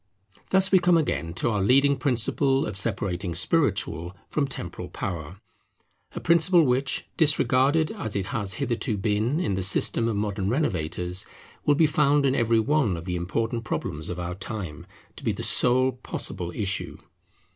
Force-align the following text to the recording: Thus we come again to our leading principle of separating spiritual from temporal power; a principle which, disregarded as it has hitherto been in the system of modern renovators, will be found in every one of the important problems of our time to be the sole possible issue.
Thus 0.49 0.71
we 0.71 0.79
come 0.79 0.97
again 0.97 1.31
to 1.35 1.51
our 1.51 1.61
leading 1.61 1.95
principle 1.95 2.65
of 2.65 2.75
separating 2.75 3.35
spiritual 3.35 4.17
from 4.27 4.47
temporal 4.47 4.89
power; 4.89 5.39
a 6.15 6.19
principle 6.19 6.63
which, 6.65 7.05
disregarded 7.17 7.91
as 7.91 8.15
it 8.15 8.25
has 8.25 8.55
hitherto 8.55 8.97
been 8.97 9.39
in 9.39 9.53
the 9.53 9.61
system 9.61 10.07
of 10.07 10.15
modern 10.15 10.49
renovators, 10.49 11.27
will 11.67 11.75
be 11.75 11.85
found 11.85 12.25
in 12.25 12.33
every 12.33 12.59
one 12.59 12.97
of 12.97 13.05
the 13.05 13.15
important 13.15 13.63
problems 13.63 14.09
of 14.09 14.19
our 14.19 14.33
time 14.33 14.87
to 15.17 15.23
be 15.23 15.33
the 15.33 15.43
sole 15.43 15.91
possible 15.91 16.51
issue. 16.55 16.97